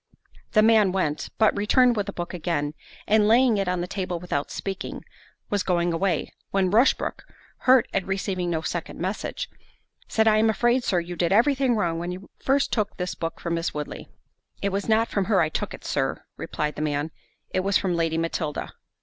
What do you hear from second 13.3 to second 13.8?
from Miss